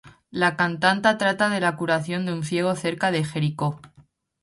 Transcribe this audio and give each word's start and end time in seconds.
La 0.31 0.55
cantata 0.57 1.19
trata 1.19 1.47
de 1.49 1.59
la 1.59 1.75
curación 1.75 2.25
de 2.25 2.33
un 2.33 2.43
ciego 2.43 2.73
cerca 2.75 3.11
de 3.11 3.23
Jericó. 3.23 3.79